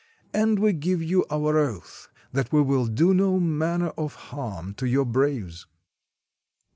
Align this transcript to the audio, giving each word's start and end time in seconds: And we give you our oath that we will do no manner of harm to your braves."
And 0.33 0.57
we 0.57 0.73
give 0.73 1.03
you 1.03 1.27
our 1.29 1.59
oath 1.59 2.07
that 2.33 2.51
we 2.51 2.59
will 2.59 2.87
do 2.87 3.13
no 3.13 3.39
manner 3.39 3.89
of 3.89 4.15
harm 4.15 4.73
to 4.79 4.87
your 4.87 5.05
braves." 5.05 5.67